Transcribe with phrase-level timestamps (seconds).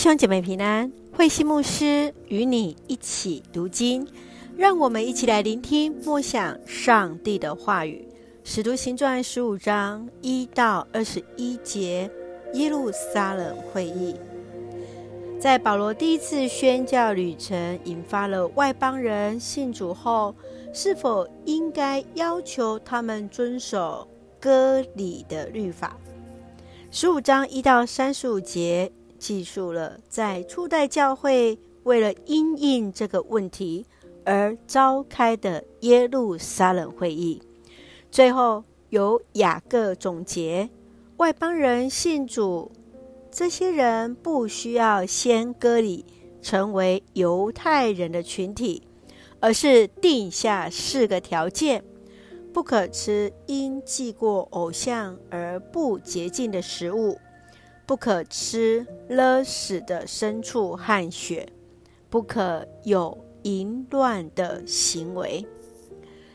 [0.00, 4.08] 兄姐妹平安，慧馨牧师与你一起读经，
[4.56, 8.08] 让我们一起来聆听默想上帝的话语。
[8.42, 12.10] 使徒行传十五章一到二十一节，
[12.54, 14.16] 耶路撒冷会议。
[15.38, 20.34] 在保罗第一次宣教旅程引发了外邦人信主后，
[20.72, 24.08] 是否应该要求他们遵守
[24.40, 25.94] 割礼的律法？
[26.90, 28.90] 十五章一到三十五节。
[29.20, 33.86] 记述了在初代教会为了因应这个问题
[34.24, 37.40] 而召开的耶路撒冷会议，
[38.10, 40.68] 最后由雅各总结：
[41.18, 42.72] 外邦人信主，
[43.30, 46.04] 这些人不需要先割礼
[46.40, 48.82] 成为犹太人的群体，
[49.38, 51.84] 而是定下四个条件：
[52.52, 57.18] 不可吃因祭过偶像而不洁净的食物。
[57.90, 61.48] 不可吃勒死的牲畜和血，
[62.08, 65.44] 不可有淫乱的行为。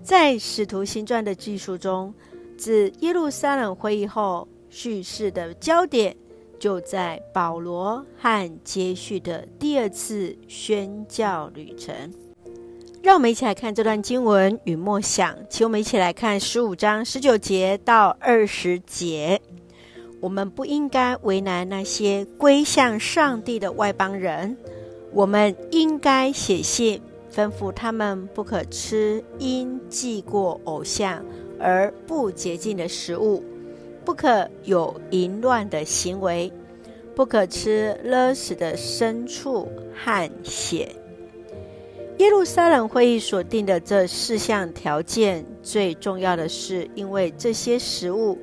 [0.00, 2.14] 在使徒行传的记述中，
[2.56, 6.16] 自耶路撒冷会议后，叙事的焦点
[6.56, 11.92] 就在保罗和接续的第二次宣教旅程。
[13.02, 19.42] 让我们一起来看这段经文与默想，请我们一起来看十五章十九节到二十节。
[20.20, 24.56] 我们不应该为难那些归向上帝的外邦人，
[25.12, 27.00] 我们应该写信
[27.34, 31.24] 吩咐他们不可吃因祭过偶像
[31.58, 33.42] 而不洁净的食物，
[34.04, 36.52] 不可有淫乱的行为，
[37.14, 40.94] 不可吃勒死的牲畜和血。
[42.18, 48.36] 耶路撒冷会议所定的这四项条件，最重要的是因为这些食物。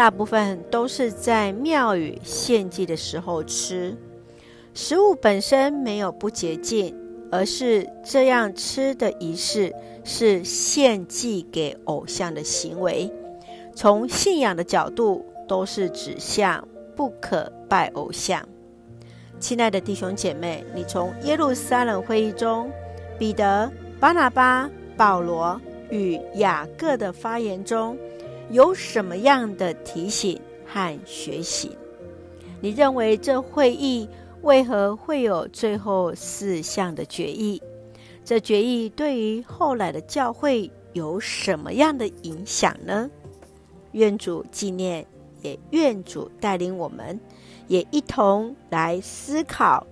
[0.00, 3.94] 大部分都是在庙宇献祭的时候吃，
[4.72, 6.96] 食物本身没有不洁净，
[7.30, 9.70] 而是这样吃的仪式
[10.02, 13.12] 是献祭给偶像的行为。
[13.76, 16.66] 从信仰的角度，都是指向
[16.96, 18.42] 不可拜偶像。
[19.38, 22.70] 亲爱的弟兄姐妹，你从耶路撒冷会议中，
[23.18, 23.70] 彼得、
[24.00, 25.60] 巴拿巴、保罗
[25.90, 27.98] 与雅各的发言中，
[28.50, 31.70] 有什么样的提醒和学习？
[32.60, 34.08] 你认为这会议
[34.42, 37.62] 为何会有最后四项的决议？
[38.24, 43.08] 这决议对于后来的教会有什么样的影响呢？
[43.92, 45.06] 愿主纪念，
[45.42, 47.18] 也愿主带领我们，
[47.68, 49.86] 也一同来思考：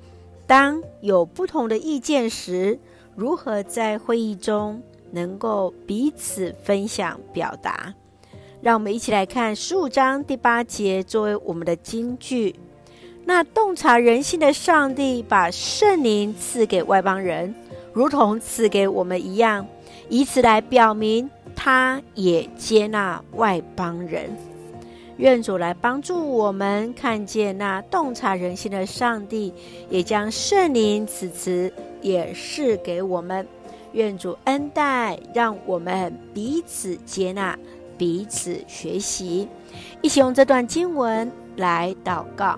[0.47, 2.79] 当有不同的意见时，
[3.15, 7.95] 如何在会议中能够彼此分享、表达？
[8.61, 12.55] 让我们一起来看十五章第八节作为我们的金句。
[13.25, 17.55] 那洞察人心的上帝把圣灵赐给外邦人，
[17.93, 19.65] 如同赐给我们一样，
[20.09, 24.37] 以此来表明他也接纳外邦人。
[25.19, 29.53] 愿主来帮助我们看见那洞察人心的上帝，
[29.89, 33.47] 也将圣灵此词也赐给我们。
[33.93, 37.59] 愿主恩待，让我们彼此接纳。
[37.99, 39.49] 彼此学习，
[40.01, 42.57] 一起用这段经文来祷告。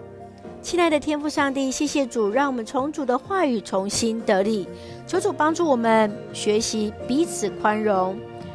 [0.62, 4.68] 亲爱的天父上帝，谢谢主，让我们从主的话语重新得力。
[5.06, 8.14] 求主帮助我们学习彼此宽容，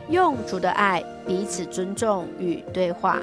[0.09, 3.19] 用主的爱彼此尊重与对话。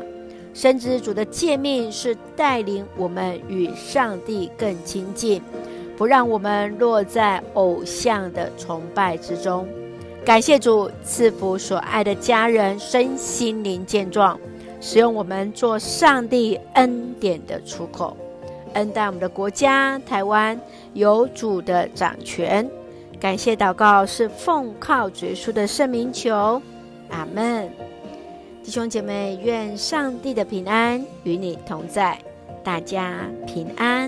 [0.53, 5.41] 深知主的诫命是带领我们与上帝更亲近，
[5.97, 9.67] 不让我们落在偶像的崇拜之中。
[10.25, 14.39] 感谢主赐福所爱的家人身心灵健壮，
[14.81, 18.17] 使用我们做上帝恩典的出口，
[18.75, 20.59] 恩待我们的国家台湾
[20.95, 22.69] 有主的掌权。
[23.19, 26.63] 感谢祷告是奉靠主耶稣的圣名求，
[27.11, 27.69] 阿门。
[28.63, 32.17] 弟兄姐妹，愿上帝的平安与你同在，
[32.63, 34.02] 大家平安。